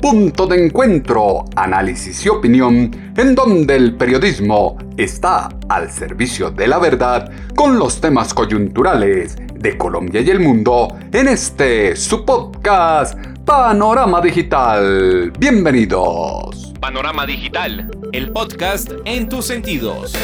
[0.00, 6.78] punto de encuentro, análisis y opinión, en donde el periodismo está al servicio de la
[6.78, 14.22] verdad con los temas coyunturales de Colombia y el mundo en este su podcast Panorama
[14.22, 15.32] Digital.
[15.38, 16.72] Bienvenidos.
[16.80, 20.14] Panorama Digital, el podcast en tus sentidos.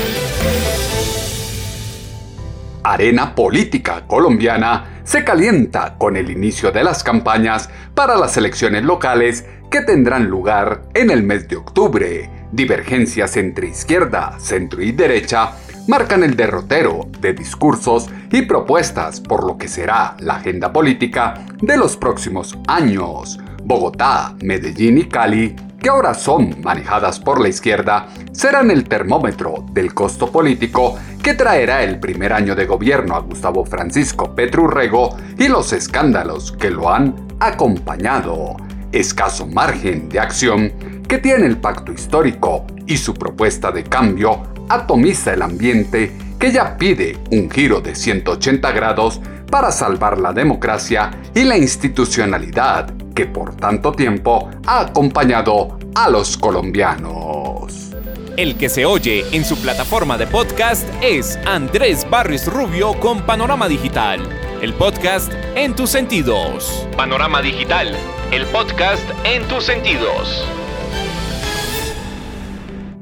[2.82, 9.44] Arena política colombiana se calienta con el inicio de las campañas para las elecciones locales
[9.70, 12.30] que tendrán lugar en el mes de octubre.
[12.52, 15.52] Divergencias entre izquierda, centro y derecha
[15.88, 21.76] marcan el derrotero de discursos y propuestas por lo que será la agenda política de
[21.76, 23.38] los próximos años.
[23.62, 29.94] Bogotá, Medellín y Cali, que ahora son manejadas por la izquierda, serán el termómetro del
[29.94, 35.72] costo político que traerá el primer año de gobierno a Gustavo Francisco Petrurrego y los
[35.72, 38.56] escándalos que lo han acompañado
[38.92, 40.72] escaso margen de acción
[41.08, 46.76] que tiene el pacto histórico y su propuesta de cambio atomiza el ambiente que ya
[46.76, 49.20] pide un giro de 180 grados
[49.50, 56.36] para salvar la democracia y la institucionalidad que por tanto tiempo ha acompañado a los
[56.36, 57.94] colombianos.
[58.36, 63.66] El que se oye en su plataforma de podcast es Andrés Barris Rubio con Panorama
[63.66, 64.20] Digital,
[64.62, 66.86] el podcast en tus sentidos.
[66.96, 67.96] Panorama Digital
[68.32, 70.44] el podcast en tus sentidos.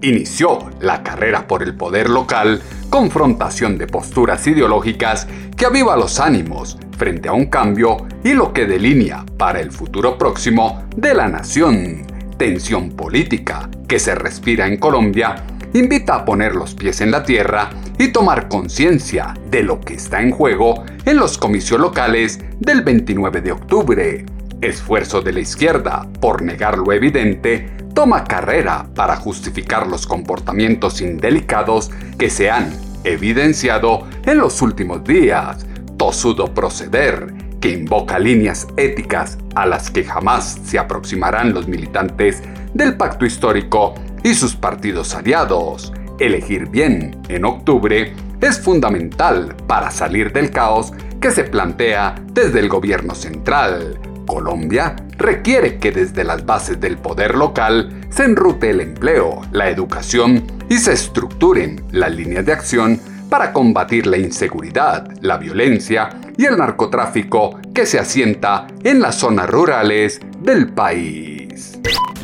[0.02, 2.60] Inició la carrera por el poder local,
[2.90, 5.26] confrontación de posturas ideológicas
[5.56, 10.18] que aviva los ánimos frente a un cambio y lo que delinea para el futuro
[10.18, 12.06] próximo de la nación.
[12.36, 15.36] Tensión política que se respira en Colombia
[15.74, 20.22] invita a poner los pies en la tierra y tomar conciencia de lo que está
[20.22, 24.24] en juego en los comicios locales del 29 de octubre.
[24.60, 31.90] Esfuerzo de la izquierda por negar lo evidente, toma carrera para justificar los comportamientos indelicados
[32.18, 39.66] que se han evidenciado en los últimos días, tosudo proceder que invoca líneas éticas a
[39.66, 42.42] las que jamás se aproximarán los militantes
[42.74, 45.92] del pacto histórico y sus partidos aliados.
[46.18, 52.68] Elegir bien en octubre es fundamental para salir del caos que se plantea desde el
[52.68, 59.42] gobierno central, Colombia requiere que desde las bases del poder local se enrute el empleo,
[59.52, 66.10] la educación y se estructuren las líneas de acción para combatir la inseguridad, la violencia
[66.36, 71.33] y el narcotráfico que se asienta en las zonas rurales del país.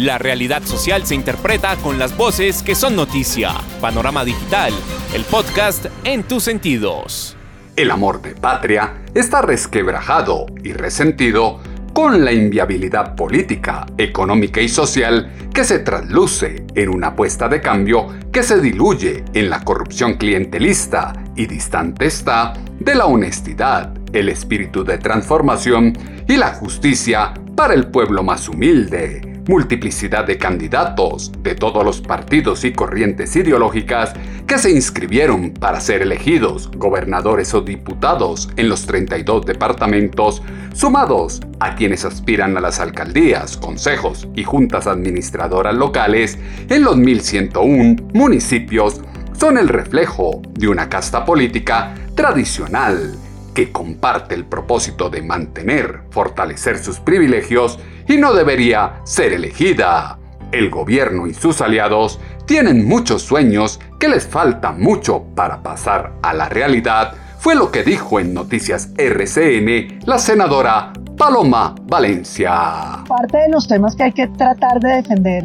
[0.01, 3.53] La realidad social se interpreta con las voces que son noticia.
[3.83, 4.73] Panorama Digital,
[5.15, 7.37] el podcast en tus sentidos.
[7.77, 11.61] El amor de patria está resquebrajado y resentido
[11.93, 18.07] con la inviabilidad política, económica y social que se trasluce en una apuesta de cambio
[18.33, 24.83] que se diluye en la corrupción clientelista y distante está de la honestidad, el espíritu
[24.83, 25.93] de transformación
[26.27, 32.65] y la justicia para el pueblo más humilde multiplicidad de candidatos de todos los partidos
[32.65, 34.13] y corrientes ideológicas
[34.47, 40.43] que se inscribieron para ser elegidos gobernadores o diputados en los 32 departamentos,
[40.75, 46.39] sumados a quienes aspiran a las alcaldías, consejos y juntas administradoras locales
[46.69, 49.01] en los 1101 municipios,
[49.39, 53.15] son el reflejo de una casta política tradicional
[53.55, 60.19] que comparte el propósito de mantener, fortalecer sus privilegios y no debería ser elegida.
[60.53, 66.35] El gobierno y sus aliados tienen muchos sueños que les falta mucho para pasar a
[66.35, 73.05] la realidad, fue lo que dijo en Noticias RCN la senadora Paloma Valencia.
[73.07, 75.45] Parte de los temas que hay que tratar de defender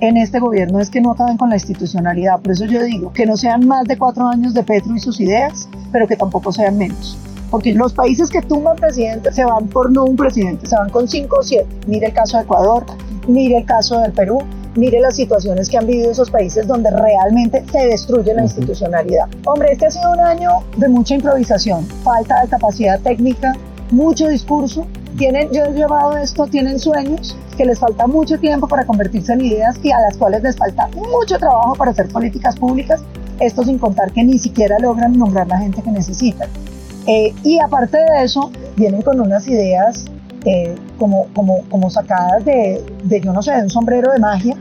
[0.00, 2.40] en este gobierno es que no acaben con la institucionalidad.
[2.40, 5.20] Por eso yo digo que no sean más de cuatro años de Petro y sus
[5.20, 7.18] ideas, pero que tampoco sean menos.
[7.50, 11.08] Porque los países que tumban presidentes se van por no un presidente, se van con
[11.08, 11.68] cinco o siete.
[11.86, 12.84] Mire el caso de Ecuador,
[13.26, 14.38] mire el caso del Perú,
[14.76, 19.26] mire las situaciones que han vivido esos países donde realmente se destruye la institucionalidad.
[19.44, 23.52] Hombre, este ha sido un año de mucha improvisación, falta de capacidad técnica,
[23.90, 24.86] mucho discurso.
[25.18, 29.44] Tienen, yo he llevado esto, tienen sueños que les falta mucho tiempo para convertirse en
[29.44, 33.02] ideas y a las cuales les falta mucho trabajo para hacer políticas públicas,
[33.40, 36.48] esto sin contar que ni siquiera logran nombrar la gente que necesitan.
[37.06, 40.04] Eh, y aparte de eso, vienen con unas ideas
[40.44, 44.56] eh, como, como, como sacadas de, de, yo no sé, de un sombrero de magia,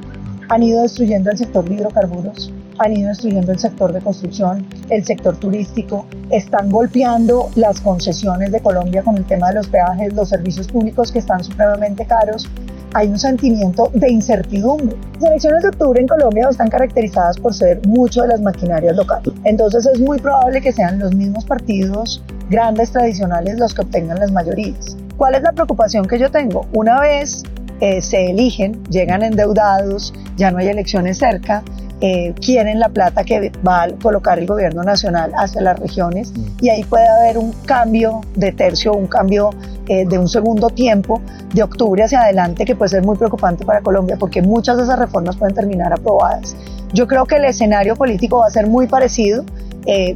[0.50, 5.06] han ido destruyendo el sector de hidrocarburos, han ido destruyendo el sector de construcción, el
[5.06, 10.30] sector turístico, están golpeando las concesiones de Colombia con el tema de los peajes, los
[10.30, 12.50] servicios públicos que están supremamente caros.
[12.94, 14.97] Hay un sentimiento de incertidumbre.
[15.19, 19.33] Las elecciones de octubre en Colombia están caracterizadas por ser mucho de las maquinarias locales.
[19.44, 24.31] Entonces es muy probable que sean los mismos partidos grandes tradicionales los que obtengan las
[24.31, 24.97] mayorías.
[25.18, 26.65] ¿Cuál es la preocupación que yo tengo?
[26.74, 27.44] Una vez
[27.81, 31.63] eh, se eligen, llegan endeudados, ya no hay elecciones cerca,
[32.01, 36.45] eh, quieren la plata que va a colocar el gobierno nacional hacia las regiones mm.
[36.62, 39.50] y ahí puede haber un cambio de tercio, un cambio
[39.89, 41.21] eh, de un segundo tiempo
[41.53, 44.97] de octubre hacia adelante que puede ser muy preocupante para Colombia porque muchas de esas
[44.97, 46.56] reformas pueden terminar aprobadas.
[46.94, 49.44] Yo creo que el escenario político va a ser muy parecido.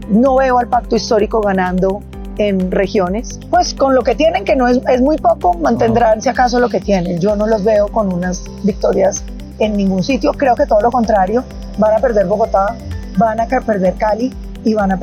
[0.09, 2.01] no veo al pacto histórico ganando
[2.37, 6.29] en regiones, pues con lo que tienen, que no es, es muy poco, mantendrán si
[6.29, 7.19] acaso lo que tienen.
[7.19, 9.23] Yo no los veo con unas victorias
[9.59, 11.43] en ningún sitio, creo que todo lo contrario,
[11.77, 12.75] van a perder Bogotá,
[13.17, 14.99] van a perder Cali y van a.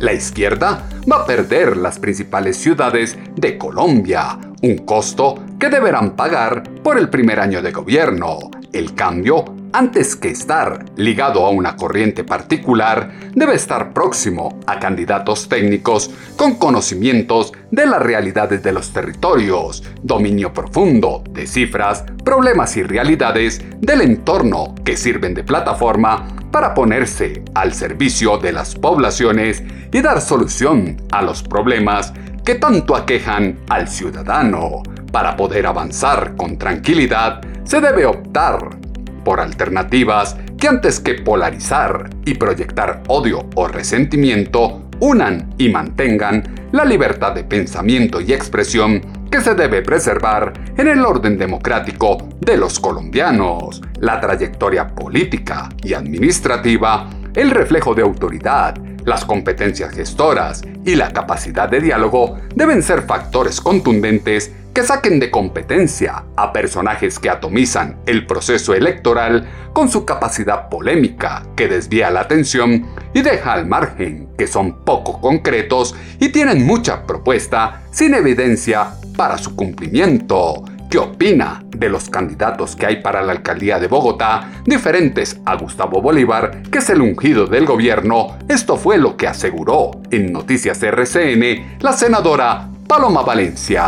[0.00, 6.62] La izquierda va a perder las principales ciudades de Colombia, un costo que deberán pagar
[6.82, 8.38] por el primer año de gobierno.
[8.72, 15.50] El cambio antes que estar ligado a una corriente particular, debe estar próximo a candidatos
[15.50, 22.84] técnicos con conocimientos de las realidades de los territorios, dominio profundo de cifras, problemas y
[22.84, 29.62] realidades del entorno que sirven de plataforma para ponerse al servicio de las poblaciones
[29.92, 32.14] y dar solución a los problemas
[32.46, 34.82] que tanto aquejan al ciudadano.
[35.12, 38.85] Para poder avanzar con tranquilidad, se debe optar
[39.26, 46.84] por alternativas que antes que polarizar y proyectar odio o resentimiento, unan y mantengan la
[46.84, 52.78] libertad de pensamiento y expresión que se debe preservar en el orden democrático de los
[52.78, 53.82] colombianos.
[53.98, 61.68] La trayectoria política y administrativa, el reflejo de autoridad, las competencias gestoras y la capacidad
[61.68, 68.26] de diálogo deben ser factores contundentes que saquen de competencia a personajes que atomizan el
[68.26, 72.84] proceso electoral con su capacidad polémica que desvía la atención
[73.14, 79.38] y deja al margen que son poco concretos y tienen mucha propuesta sin evidencia para
[79.38, 80.62] su cumplimiento.
[80.90, 86.02] ¿Qué opina de los candidatos que hay para la alcaldía de Bogotá, diferentes a Gustavo
[86.02, 88.36] Bolívar, que es el ungido del gobierno?
[88.46, 93.82] Esto fue lo que aseguró en Noticias RCN la senadora Paloma Valencia.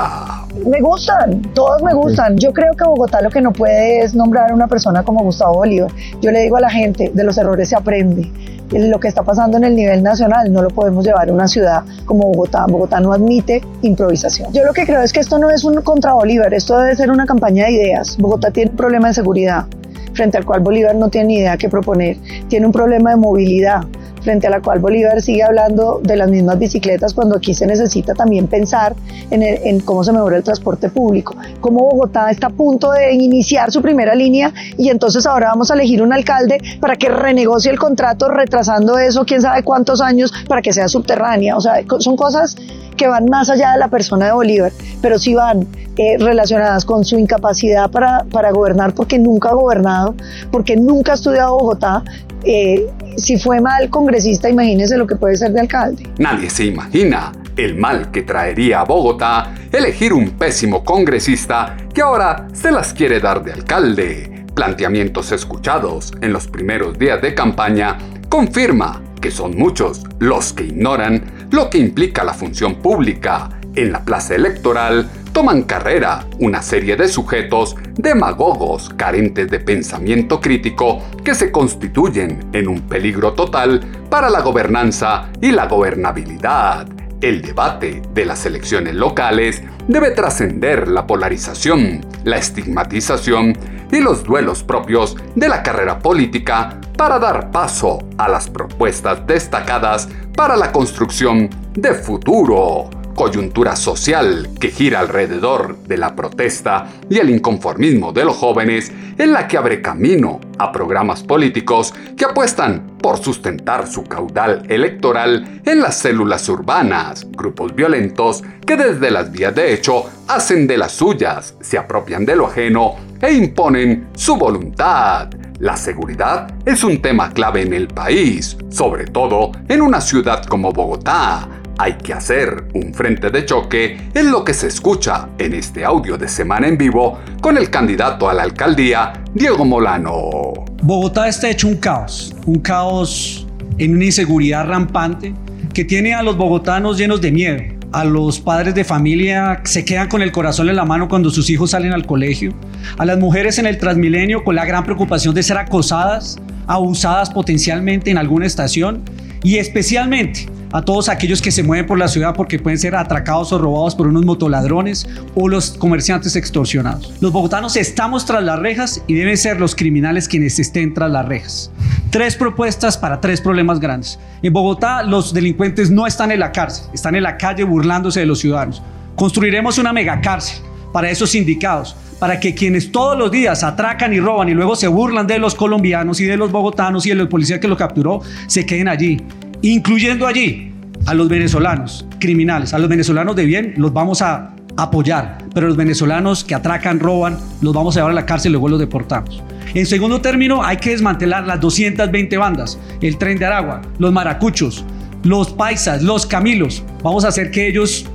[0.67, 2.37] Me gustan, todos me gustan.
[2.37, 5.55] Yo creo que Bogotá lo que no puede es nombrar a una persona como Gustavo
[5.55, 5.91] Bolívar.
[6.21, 8.29] Yo le digo a la gente, de los errores se aprende.
[8.71, 11.85] Lo que está pasando en el nivel nacional no lo podemos llevar a una ciudad
[12.07, 12.67] como Bogotá.
[12.69, 14.53] Bogotá no admite improvisación.
[14.53, 17.11] Yo lo que creo es que esto no es un contra Bolívar, esto debe ser
[17.11, 18.17] una campaña de ideas.
[18.19, 19.67] Bogotá tiene un problema de seguridad
[20.13, 22.17] frente al cual Bolívar no tiene ni idea qué proponer.
[22.49, 23.83] Tiene un problema de movilidad
[24.23, 28.15] frente a la cual Bolívar sigue hablando de las mismas bicicletas cuando aquí se necesita
[28.15, 28.95] también pensar
[29.31, 33.83] en, cómo se mejora el transporte público, cómo Bogotá está a punto de iniciar su
[33.83, 38.29] primera línea y entonces ahora vamos a elegir un alcalde para que renegocie el contrato
[38.29, 42.57] retrasando eso quién sabe cuántos años para que sea subterránea, o sea, son cosas
[42.97, 45.67] que van más allá de la persona de Bolívar, pero sí van
[45.99, 50.15] eh, relacionadas con su incapacidad para, para gobernar porque nunca ha gobernado,
[50.53, 52.05] porque nunca ha estudiado Bogotá,
[52.45, 52.87] eh,
[53.17, 56.09] si fue mal congresista, imagínese lo que puede ser de alcalde.
[56.19, 62.47] Nadie se imagina el mal que traería a Bogotá elegir un pésimo congresista que ahora
[62.53, 64.47] se las quiere dar de alcalde.
[64.55, 71.49] Planteamientos escuchados en los primeros días de campaña confirma que son muchos los que ignoran
[71.51, 77.09] lo que implica la función pública en la plaza electoral toman carrera una serie de
[77.09, 83.81] sujetos demagogos carentes de pensamiento crítico que se constituyen en un peligro total
[84.11, 86.87] para la gobernanza y la gobernabilidad.
[87.21, 93.57] El debate de las elecciones locales debe trascender la polarización, la estigmatización
[93.91, 100.09] y los duelos propios de la carrera política para dar paso a las propuestas destacadas
[100.37, 107.31] para la construcción de futuro coyuntura social que gira alrededor de la protesta y el
[107.31, 113.19] inconformismo de los jóvenes en la que abre camino a programas políticos que apuestan por
[113.19, 119.75] sustentar su caudal electoral en las células urbanas, grupos violentos que desde las vías de
[119.75, 125.29] hecho hacen de las suyas, se apropian de lo ajeno e imponen su voluntad.
[125.59, 130.71] La seguridad es un tema clave en el país, sobre todo en una ciudad como
[130.71, 131.49] Bogotá,
[131.79, 136.19] hay que hacer un frente de choque en lo que se escucha en este audio
[136.19, 140.53] de Semana en Vivo con el candidato a la alcaldía, Diego Molano.
[140.83, 143.47] Bogotá está hecho un caos, un caos
[143.79, 145.33] en una inseguridad rampante
[145.73, 147.63] que tiene a los bogotanos llenos de miedo.
[147.93, 151.49] A los padres de familia se quedan con el corazón en la mano cuando sus
[151.49, 152.53] hijos salen al colegio.
[152.99, 158.11] A las mujeres en el Transmilenio con la gran preocupación de ser acosadas, abusadas potencialmente
[158.11, 159.05] en alguna estación.
[159.43, 163.53] Y especialmente a todos aquellos que se mueven por la ciudad porque pueden ser atracados
[163.53, 167.13] o robados por unos motoladrones o los comerciantes extorsionados.
[167.21, 171.27] Los bogotanos estamos tras las rejas y deben ser los criminales quienes estén tras las
[171.27, 171.71] rejas.
[172.11, 174.19] Tres propuestas para tres problemas grandes.
[174.43, 178.27] En Bogotá los delincuentes no están en la cárcel, están en la calle burlándose de
[178.27, 178.83] los ciudadanos.
[179.15, 180.59] Construiremos una megacárcel
[180.93, 184.89] para esos sindicados, para que quienes todos los días atracan y roban y luego se
[184.89, 188.21] burlan de los colombianos y de los bogotanos y de los policías que lo capturó,
[188.47, 189.19] se queden allí
[189.63, 190.73] incluyendo allí
[191.07, 195.77] a los venezolanos criminales, a los venezolanos de bien, los vamos a apoyar, pero los
[195.77, 199.43] venezolanos que atracan, roban, los vamos a llevar a la cárcel y luego los deportamos.
[199.75, 204.85] En segundo término, hay que desmantelar las 220 bandas, el tren de Aragua, los maracuchos,
[205.25, 206.85] los paisas, los camilos.
[207.03, 208.07] Vamos a hacer que ellos,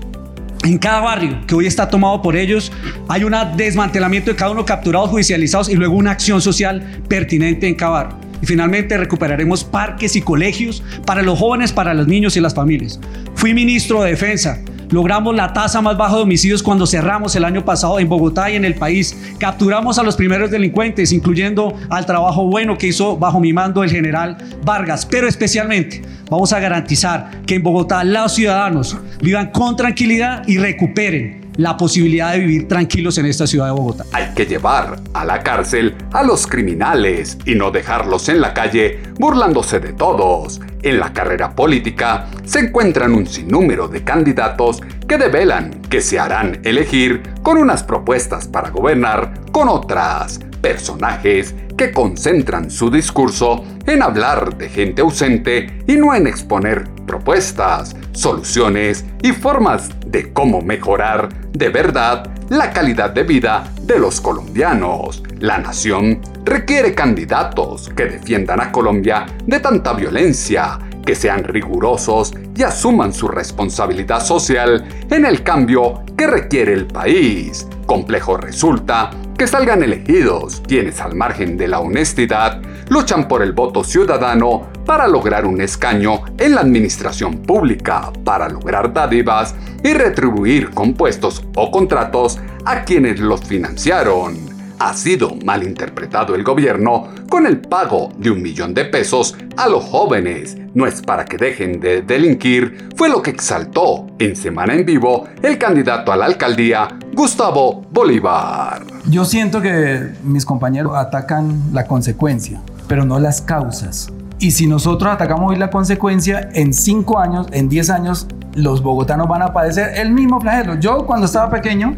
[0.63, 2.71] en cada barrio que hoy está tomado por ellos,
[3.09, 7.75] hay un desmantelamiento de cada uno capturados, judicializados y luego una acción social pertinente en
[7.75, 8.22] cada barrio.
[8.43, 12.99] Y finalmente recuperaremos parques y colegios para los jóvenes, para los niños y las familias.
[13.35, 14.59] Fui ministro de Defensa.
[14.91, 18.57] Logramos la tasa más baja de homicidios cuando cerramos el año pasado en Bogotá y
[18.57, 19.17] en el país.
[19.39, 23.89] Capturamos a los primeros delincuentes, incluyendo al trabajo bueno que hizo bajo mi mando el
[23.89, 24.35] general
[24.65, 25.05] Vargas.
[25.05, 31.42] Pero especialmente vamos a garantizar que en Bogotá los ciudadanos vivan con tranquilidad y recuperen
[31.57, 34.05] la posibilidad de vivir tranquilos en esta ciudad de Bogotá.
[34.11, 38.99] Hay que llevar a la cárcel a los criminales y no dejarlos en la calle
[39.19, 40.61] burlándose de todos.
[40.81, 46.59] En la carrera política se encuentran un sinnúmero de candidatos que develan que se harán
[46.63, 50.39] elegir con unas propuestas para gobernar con otras.
[50.61, 57.95] Personajes que concentran su discurso en hablar de gente ausente y no en exponer propuestas,
[58.13, 65.23] soluciones y formas de cómo mejorar de verdad la calidad de vida de los colombianos.
[65.39, 72.61] La nación requiere candidatos que defiendan a Colombia de tanta violencia, que sean rigurosos y
[72.61, 77.67] asuman su responsabilidad social en el cambio que requiere el país.
[77.87, 83.83] Complejo resulta que salgan elegidos quienes al margen de la honestidad luchan por el voto
[83.83, 90.93] ciudadano para lograr un escaño en la administración pública, para lograr dádivas y retribuir con
[90.93, 98.11] puestos o contratos a quienes los financiaron ha sido malinterpretado el gobierno con el pago
[98.17, 100.57] de un millón de pesos a los jóvenes.
[100.73, 105.25] No es para que dejen de delinquir, fue lo que exaltó en Semana en Vivo
[105.41, 108.83] el candidato a la alcaldía, Gustavo Bolívar.
[109.09, 114.11] Yo siento que mis compañeros atacan la consecuencia, pero no las causas.
[114.43, 119.27] Y si nosotros atacamos hoy la consecuencia, en 5 años, en 10 años, los bogotanos
[119.27, 120.75] van a padecer el mismo flagelo.
[120.75, 121.93] Yo cuando estaba pequeño,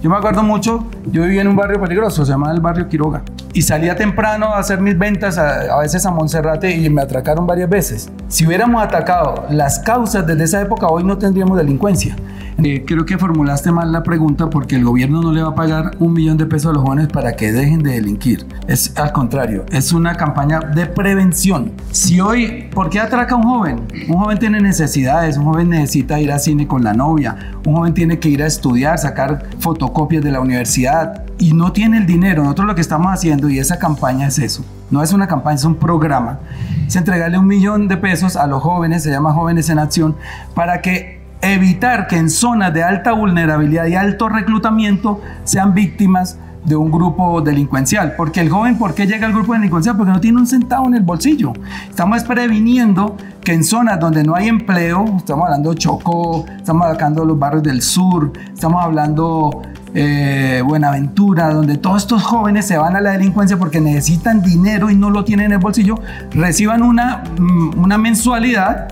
[0.00, 3.22] yo me acuerdo mucho, yo vivía en un barrio peligroso, se llamaba el barrio Quiroga.
[3.52, 7.68] Y salía temprano a hacer mis ventas, a, veces a Monserrate, y me atracaron varias
[7.68, 8.10] veces.
[8.28, 12.16] Si hubiéramos atacado las causas desde esa época, hoy no tendríamos delincuencia.
[12.62, 15.92] Eh, creo que formulaste mal la pregunta porque el gobierno no le va a pagar
[15.98, 18.46] un millón de pesos a los jóvenes para que dejen de delinquir.
[18.68, 21.72] Es al contrario, es una campaña de prevención.
[21.90, 23.88] Si hoy, ¿por qué atraca un joven?
[24.08, 27.94] Un joven tiene necesidades, un joven necesita ir al cine con la novia, un joven
[27.94, 32.42] tiene que ir a estudiar, sacar fotocopias de la universidad y no tiene el dinero.
[32.42, 34.64] Nosotros lo que estamos haciendo y esa campaña es eso.
[34.90, 36.40] No es una campaña, es un programa.
[36.86, 40.16] Es entregarle un millón de pesos a los jóvenes, se llama Jóvenes en Acción,
[40.54, 46.76] para que evitar que en zonas de alta vulnerabilidad y alto reclutamiento sean víctimas de
[46.76, 48.14] un grupo delincuencial.
[48.16, 49.96] Porque el joven, ¿por qué llega al grupo delincuencial?
[49.96, 51.52] Porque no tiene un centavo en el bolsillo.
[51.88, 57.22] Estamos previniendo que en zonas donde no hay empleo, estamos hablando de Chocó, estamos hablando
[57.22, 59.62] de los barrios del sur, estamos hablando
[59.94, 64.94] eh, Buenaventura, donde todos estos jóvenes se van a la delincuencia porque necesitan dinero y
[64.94, 65.96] no lo tienen en el bolsillo,
[66.32, 68.88] reciban una, mm, una mensualidad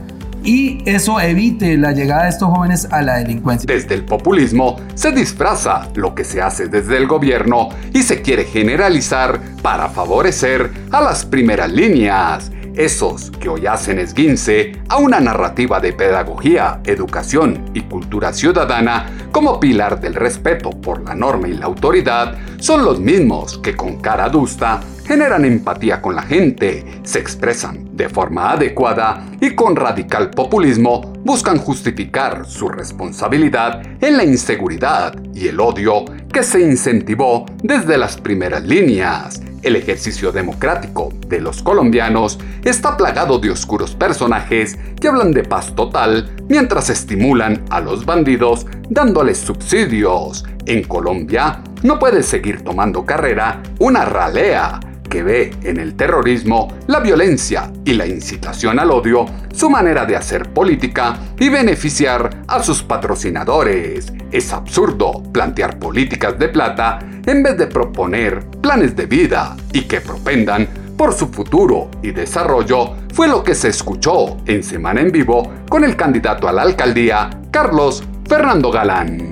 [0.48, 3.66] y eso evite la llegada de estos jóvenes a la delincuencia.
[3.66, 8.44] Desde el populismo se disfraza lo que se hace desde el gobierno y se quiere
[8.44, 15.80] generalizar para favorecer a las primeras líneas esos que hoy hacen esguince a una narrativa
[15.80, 21.66] de pedagogía, educación y cultura ciudadana como pilar del respeto por la norma y la
[21.66, 27.96] autoridad, son los mismos que con cara adusta generan empatía con la gente, se expresan
[27.96, 35.48] de forma adecuada y con radical populismo buscan justificar su responsabilidad en la inseguridad y
[35.48, 42.38] el odio que se incentivó desde las primeras líneas el ejercicio democrático de los colombianos
[42.64, 48.66] está plagado de oscuros personajes que hablan de paz total mientras estimulan a los bandidos
[48.88, 50.44] dándoles subsidios.
[50.66, 57.00] En Colombia no puede seguir tomando carrera una ralea que ve en el terrorismo, la
[57.00, 62.82] violencia y la incitación al odio su manera de hacer política y beneficiar a sus
[62.82, 64.12] patrocinadores.
[64.30, 70.00] Es absurdo plantear políticas de plata en vez de proponer planes de vida y que
[70.00, 75.50] propendan por su futuro y desarrollo, fue lo que se escuchó en Semana en Vivo
[75.68, 79.27] con el candidato a la alcaldía, Carlos Fernando Galán.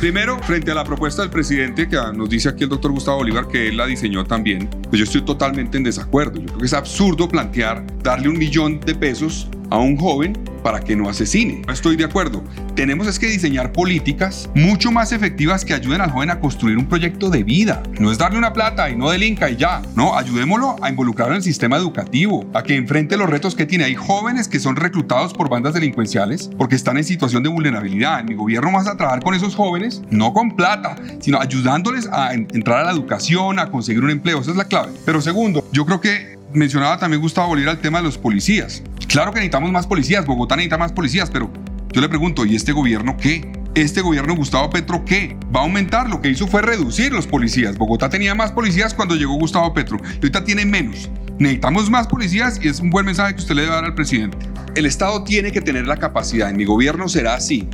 [0.00, 3.46] Primero, frente a la propuesta del presidente que nos dice aquí el doctor Gustavo Bolívar
[3.48, 6.40] que él la diseñó también, pues yo estoy totalmente en desacuerdo.
[6.40, 10.80] Yo creo que es absurdo plantear darle un millón de pesos a un joven para
[10.80, 11.62] que no asesine.
[11.72, 12.42] Estoy de acuerdo.
[12.74, 16.86] Tenemos es que diseñar políticas mucho más efectivas que ayuden al joven a construir un
[16.86, 17.82] proyecto de vida.
[17.98, 19.82] No es darle una plata y no delinca y ya.
[19.96, 23.84] No, ayudémoslo a involucrar en el sistema educativo, a que enfrente los retos que tiene.
[23.84, 28.20] Hay jóvenes que son reclutados por bandas delincuenciales porque están en situación de vulnerabilidad.
[28.20, 32.34] En mi gobierno vas a trabajar con esos jóvenes, no con plata, sino ayudándoles a
[32.34, 34.40] entrar a la educación, a conseguir un empleo.
[34.40, 34.92] Esa es la clave.
[35.04, 38.82] Pero segundo, yo creo que mencionaba también Gustavo Bolívar el tema de los policías.
[39.08, 41.50] Claro que necesitamos más policías, Bogotá necesita más policías, pero
[41.92, 43.52] yo le pregunto, ¿y este gobierno qué?
[43.74, 45.36] ¿Este gobierno Gustavo Petro qué?
[45.54, 47.78] Va a aumentar, lo que hizo fue reducir los policías.
[47.78, 51.08] Bogotá tenía más policías cuando llegó Gustavo Petro, y ahorita tiene menos.
[51.38, 54.36] Necesitamos más policías y es un buen mensaje que usted le debe dar al presidente.
[54.74, 57.68] El Estado tiene que tener la capacidad, en mi gobierno será así,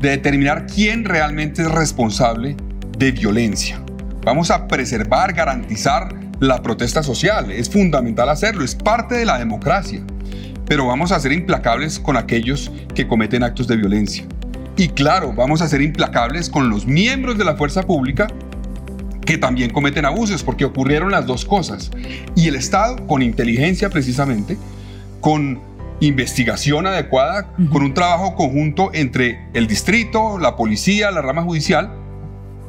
[0.00, 2.56] de determinar quién realmente es responsable
[2.98, 3.82] de violencia.
[4.24, 7.50] Vamos a preservar, garantizar la protesta social.
[7.52, 10.02] Es fundamental hacerlo, es parte de la democracia
[10.70, 14.24] pero vamos a ser implacables con aquellos que cometen actos de violencia.
[14.76, 18.28] Y claro, vamos a ser implacables con los miembros de la fuerza pública
[19.26, 21.90] que también cometen abusos, porque ocurrieron las dos cosas.
[22.36, 24.58] Y el Estado, con inteligencia precisamente,
[25.20, 25.60] con
[25.98, 31.90] investigación adecuada, con un trabajo conjunto entre el distrito, la policía, la rama judicial,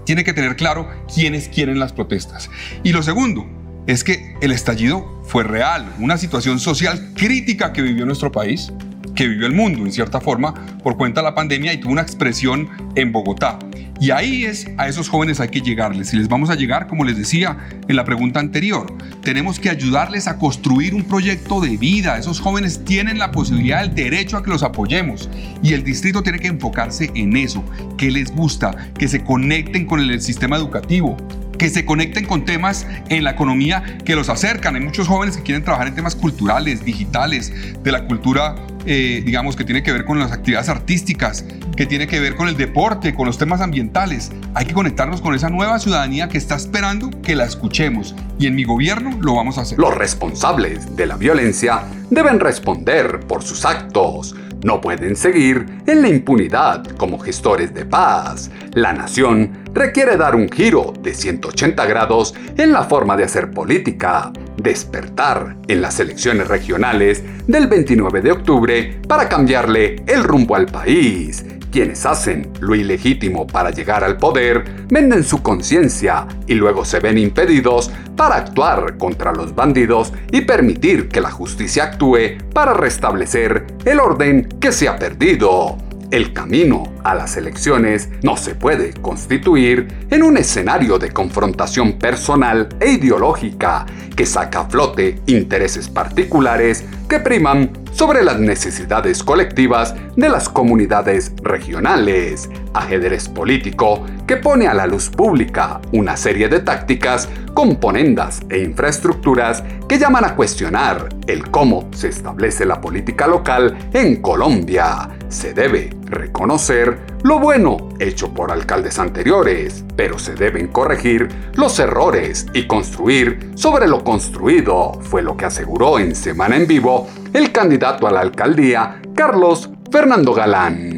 [0.06, 2.50] tiene que tener claro quiénes quieren las protestas.
[2.82, 3.46] Y lo segundo,
[3.88, 8.72] es que el estallido fue real, una situación social crítica que vivió nuestro país,
[9.16, 12.02] que vivió el mundo en cierta forma por cuenta de la pandemia y tuvo una
[12.02, 13.60] expresión en Bogotá.
[14.00, 16.12] Y ahí es a esos jóvenes hay que llegarles.
[16.12, 17.56] Y les vamos a llegar, como les decía
[17.88, 18.92] en la pregunta anterior,
[19.22, 22.18] tenemos que ayudarles a construir un proyecto de vida.
[22.18, 25.30] Esos jóvenes tienen la posibilidad, el derecho a que los apoyemos.
[25.62, 27.64] Y el distrito tiene que enfocarse en eso,
[27.96, 31.16] que les gusta, que se conecten con el sistema educativo,
[31.62, 34.74] que se conecten con temas en la economía que los acercan.
[34.74, 38.56] Hay muchos jóvenes que quieren trabajar en temas culturales, digitales, de la cultura,
[38.88, 41.46] eh, digamos, que tiene que ver con las actividades artísticas,
[41.78, 44.32] que tiene que ver con el deporte, con los temas ambientales.
[44.56, 48.16] Hay que conectarnos con esa nueva ciudadanía que está esperando que la escuchemos.
[48.40, 49.78] Y en mi gobierno lo vamos a hacer.
[49.78, 56.10] Los responsables de la violencia deben responder por sus actos no pueden seguir en la
[56.10, 58.52] impunidad como gestores de paz.
[58.74, 64.32] La nación requiere dar un giro de 180 grados en la forma de hacer política,
[64.58, 71.44] despertar en las elecciones regionales del 29 de octubre para cambiarle el rumbo al país
[71.72, 77.18] quienes hacen lo ilegítimo para llegar al poder venden su conciencia y luego se ven
[77.18, 84.00] impedidos para actuar contra los bandidos y permitir que la justicia actúe para restablecer el
[84.00, 85.78] orden que se ha perdido.
[86.12, 92.68] El camino a las elecciones no se puede constituir en un escenario de confrontación personal
[92.82, 100.28] e ideológica que saca a flote intereses particulares que priman sobre las necesidades colectivas de
[100.28, 107.28] las comunidades regionales, ajedrez político que pone a la luz pública una serie de tácticas,
[107.54, 114.22] componendas e infraestructuras que llaman a cuestionar el cómo se establece la política local en
[114.22, 115.10] Colombia.
[115.28, 122.48] Se debe reconocer lo bueno hecho por alcaldes anteriores, pero se deben corregir los errores
[122.54, 128.08] y construir sobre lo construido, fue lo que aseguró en Semana en Vivo el candidato
[128.08, 130.91] a la alcaldía, Carlos Fernando Galán.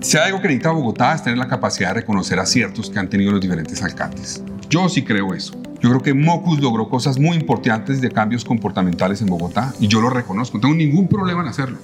[0.00, 3.32] Si algo que necesita Bogotá es tener la capacidad de reconocer aciertos que han tenido
[3.32, 4.44] los diferentes alcaldes.
[4.70, 5.60] Yo sí creo eso.
[5.80, 10.00] Yo creo que Mocus logró cosas muy importantes de cambios comportamentales en Bogotá y yo
[10.00, 10.58] lo reconozco.
[10.58, 11.78] No tengo ningún problema en hacerlo.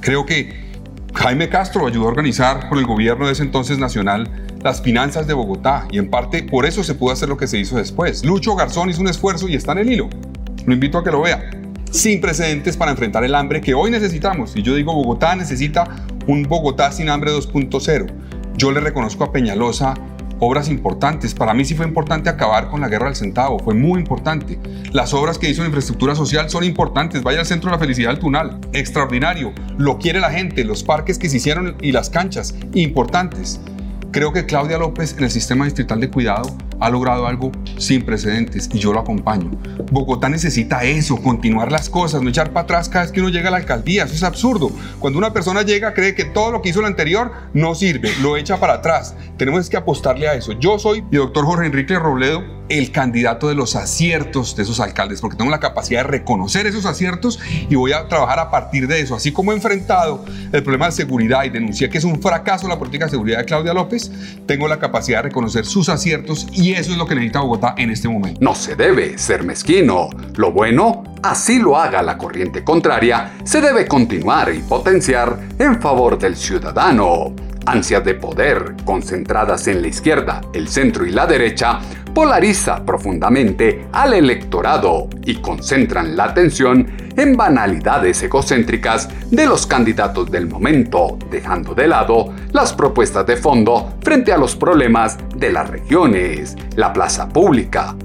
[0.00, 0.68] Creo que
[1.14, 4.30] Jaime Castro ayudó a organizar con el gobierno de ese entonces nacional
[4.62, 7.58] las finanzas de Bogotá y en parte por eso se pudo hacer lo que se
[7.58, 8.24] hizo después.
[8.24, 10.08] Lucho Garzón hizo un esfuerzo y está en el hilo.
[10.64, 11.50] Lo invito a que lo vea.
[11.90, 14.54] Sin precedentes para enfrentar el hambre que hoy necesitamos.
[14.54, 18.06] Y yo digo, Bogotá necesita un Bogotá sin hambre 2.0.
[18.56, 19.94] Yo le reconozco a Peñalosa
[20.40, 21.34] obras importantes.
[21.34, 24.58] Para mí sí fue importante acabar con la guerra del centavo, fue muy importante.
[24.92, 27.22] Las obras que hizo en infraestructura social son importantes.
[27.22, 29.52] Vaya al Centro de la Felicidad del Tunal, extraordinario.
[29.78, 33.60] Lo quiere la gente, los parques que se hicieron y las canchas, importantes.
[34.10, 38.70] Creo que Claudia López en el sistema distrital de cuidado ha logrado algo sin precedentes
[38.72, 39.50] y yo lo acompaño.
[39.90, 43.48] Bogotá necesita eso, continuar las cosas, no echar para atrás cada vez que uno llega
[43.48, 44.04] a la alcaldía.
[44.04, 44.70] Eso es absurdo.
[44.98, 48.38] Cuando una persona llega cree que todo lo que hizo el anterior no sirve, lo
[48.38, 49.14] echa para atrás.
[49.36, 50.52] Tenemos que apostarle a eso.
[50.52, 55.20] Yo soy el doctor Jorge Enrique Robledo, el candidato de los aciertos de esos alcaldes,
[55.20, 59.00] porque tengo la capacidad de reconocer esos aciertos y voy a trabajar a partir de
[59.00, 59.14] eso.
[59.14, 62.78] Así como he enfrentado el problema de seguridad y denuncié que es un fracaso la
[62.78, 64.10] política de seguridad de Claudia López,
[64.46, 67.90] tengo la capacidad de reconocer sus aciertos y eso es lo que necesita Bogotá en
[67.90, 68.40] este momento.
[68.42, 70.10] No se debe ser mezquino.
[70.36, 76.18] Lo bueno, así lo haga la corriente contraria, se debe continuar y potenciar en favor
[76.18, 77.34] del ciudadano.
[77.66, 81.80] Ansias de poder, concentradas en la izquierda, el centro y la derecha,
[82.14, 90.48] polariza profundamente al electorado y concentran la atención en banalidades egocéntricas de los candidatos del
[90.48, 96.56] momento, dejando de lado las propuestas de fondo frente a los problemas de las regiones,
[96.76, 97.96] la plaza pública.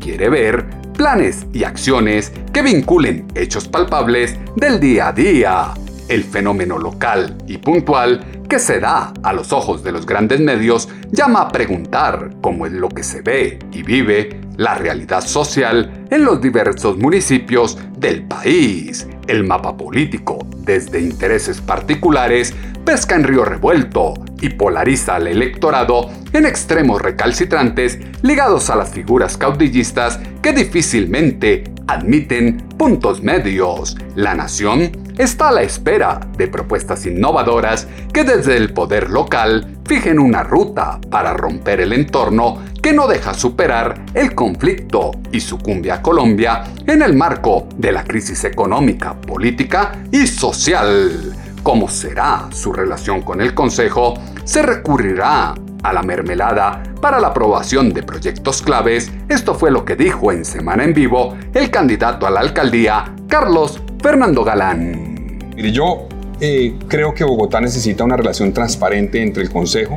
[0.00, 5.74] Quiere ver planes y acciones que vinculen hechos palpables del día a día,
[6.08, 10.86] el fenómeno local y puntual que se da a los ojos de los grandes medios
[11.10, 16.22] llama a preguntar cómo es lo que se ve y vive la realidad social en
[16.26, 19.08] los diversos municipios del país.
[19.26, 24.12] El mapa político, desde intereses particulares, pesca en río revuelto
[24.42, 32.58] y polariza al electorado en extremos recalcitrantes ligados a las figuras caudillistas que difícilmente admiten
[32.76, 33.96] puntos medios.
[34.14, 40.18] La nación está a la espera de propuestas innovadoras que desde el poder local fijen
[40.18, 46.02] una ruta para romper el entorno que no deja superar el conflicto y sucumbe a
[46.02, 51.32] Colombia en el marco de la crisis económica, política y social.
[51.62, 54.14] ¿Cómo será su relación con el Consejo?
[54.44, 59.12] ¿Se recurrirá a la mermelada para la aprobación de proyectos claves?
[59.28, 63.81] Esto fue lo que dijo en Semana en Vivo el candidato a la alcaldía, Carlos
[64.02, 65.38] Fernando Galán.
[65.54, 66.08] Mire, yo
[66.40, 69.96] eh, creo que Bogotá necesita una relación transparente entre el Consejo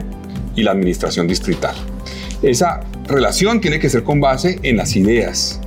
[0.56, 1.74] y la Administración Distrital.
[2.44, 5.60] Esa relación tiene que ser con base en las ideas,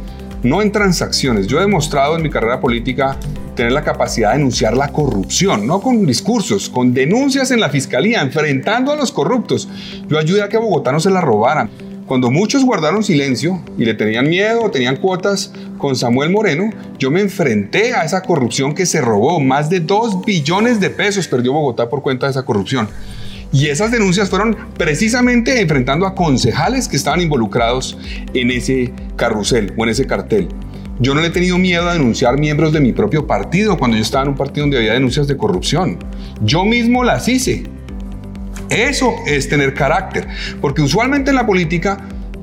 [0.44, 1.48] no en transacciones.
[1.48, 3.16] Yo he demostrado en mi carrera política
[3.56, 8.20] tener la capacidad de denunciar la corrupción, no con discursos, con denuncias en la fiscalía,
[8.20, 9.68] enfrentando a los corruptos.
[10.06, 11.70] Yo ayudé a que Bogotá no se la robaran.
[12.06, 17.20] Cuando muchos guardaron silencio y le tenían miedo tenían cuotas con Samuel Moreno, yo me
[17.20, 19.40] enfrenté a esa corrupción que se robó.
[19.40, 22.88] Más de 2 billones de pesos perdió Bogotá por cuenta de esa corrupción.
[23.50, 27.96] Y esas denuncias fueron precisamente enfrentando a concejales que estaban involucrados
[28.34, 30.48] en ese carrusel o en ese cartel.
[31.00, 34.02] Yo no le he tenido miedo a denunciar miembros de mi propio partido cuando yo
[34.02, 35.98] estaba en un partido donde había denuncias de corrupción.
[36.42, 37.64] Yo mismo las hice.
[38.68, 40.26] Eso es tener carácter,
[40.60, 41.98] porque usualmente en la política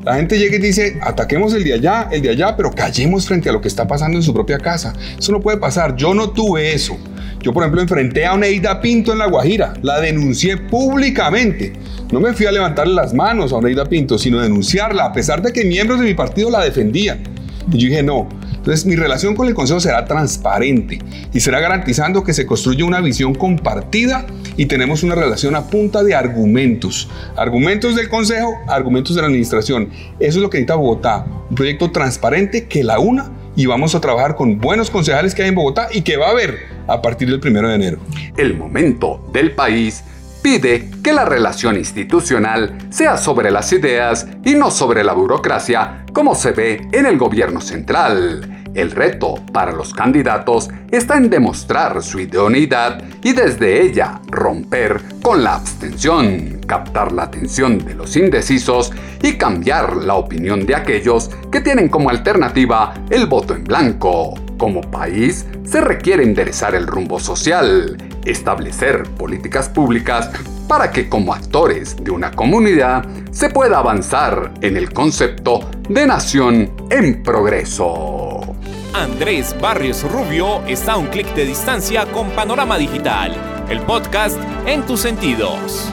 [0.06, 3.50] la gente llega y dice, ataquemos el de allá, el de allá, pero callemos frente
[3.50, 4.94] a lo que está pasando en su propia casa.
[5.18, 5.96] Eso no puede pasar.
[5.96, 6.96] Yo no tuve eso.
[7.41, 9.74] Yo, por ejemplo, enfrenté a Oneida Pinto en La Guajira.
[9.82, 11.74] La denuncié públicamente.
[12.12, 15.52] No me fui a levantarle las manos a Oneida Pinto, sino denunciarla, a pesar de
[15.52, 17.24] que miembros de mi partido la defendían.
[17.72, 18.30] Y yo dije, no,
[18.65, 20.97] entonces mi relación con el Consejo será transparente
[21.32, 24.25] y será garantizando que se construye una visión compartida
[24.58, 27.08] y tenemos una relación a punta de argumentos.
[27.36, 29.91] Argumentos del Consejo, argumentos de la Administración.
[30.19, 31.28] Eso es lo que necesita Bogotá.
[31.47, 35.49] Un proyecto transparente que la una y vamos a trabajar con buenos concejales que hay
[35.49, 37.99] en Bogotá y que va a haber a partir del primero de enero.
[38.36, 40.04] El momento del país
[40.45, 46.36] pide que la relación institucional sea sobre las ideas y no sobre la burocracia, como
[46.36, 48.63] se ve en el gobierno central.
[48.75, 55.43] El reto para los candidatos está en demostrar su idoneidad y desde ella romper con
[55.43, 58.91] la abstención, captar la atención de los indecisos
[59.23, 64.36] y cambiar la opinión de aquellos que tienen como alternativa el voto en blanco.
[64.60, 70.30] Como país, se requiere enderezar el rumbo social, establecer políticas públicas
[70.68, 76.72] para que como actores de una comunidad se pueda avanzar en el concepto de nación
[76.90, 78.56] en progreso.
[78.94, 83.36] Andrés Barrios Rubio está a un clic de distancia con Panorama Digital,
[83.70, 85.92] el podcast en tus sentidos.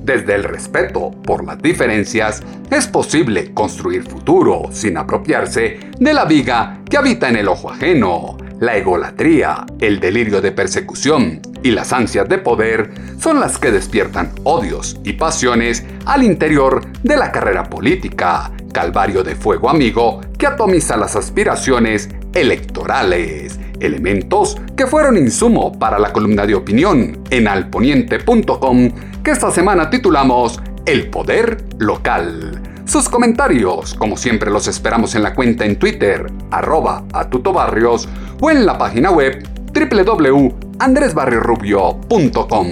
[0.00, 6.78] Desde el respeto por las diferencias, es posible construir futuro sin apropiarse de la viga
[6.88, 8.36] que habita en el ojo ajeno.
[8.60, 12.90] La egolatría, el delirio de persecución y las ansias de poder
[13.20, 19.34] son las que despiertan odios y pasiones al interior de la carrera política, calvario de
[19.34, 26.54] fuego amigo que atomiza las aspiraciones electorales, elementos que fueron insumo para la columna de
[26.54, 28.90] opinión en alponiente.com
[29.22, 32.65] que esta semana titulamos El Poder Local.
[32.86, 38.08] Sus comentarios, como siempre, los esperamos en la cuenta en Twitter, arroba atutobarrios,
[38.40, 39.44] o en la página web
[39.74, 42.66] www.andresbarriorubio.com.